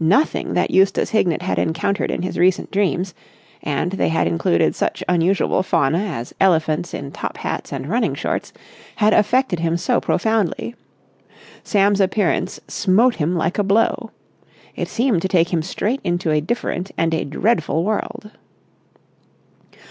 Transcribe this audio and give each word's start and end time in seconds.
Nothing 0.00 0.54
that 0.54 0.70
Eustace 0.70 1.10
Hignett 1.10 1.42
had 1.42 1.58
encountered 1.58 2.10
in 2.10 2.22
his 2.22 2.38
recent 2.38 2.70
dreams—and 2.70 3.92
they 3.92 4.08
had 4.08 4.26
included 4.26 4.74
such 4.74 5.04
unusual 5.10 5.62
fauna 5.62 5.98
as 5.98 6.32
elephants 6.40 6.94
in 6.94 7.10
top 7.12 7.36
hats 7.36 7.70
and 7.70 7.86
running 7.86 8.14
shorts—had 8.14 9.12
affected 9.12 9.60
him 9.60 9.76
so 9.76 10.00
profoundly. 10.00 10.74
Sam's 11.62 12.00
appearance 12.00 12.60
smote 12.66 13.16
him 13.16 13.36
like 13.36 13.58
a 13.58 13.62
blow. 13.62 14.10
It 14.74 14.88
seemed 14.88 15.20
to 15.20 15.28
take 15.28 15.52
him 15.52 15.60
straight 15.60 16.00
into 16.02 16.30
a 16.30 16.40
different 16.40 16.90
and 16.96 17.12
a 17.12 17.26
dreadful 17.26 17.84
world. 17.84 18.30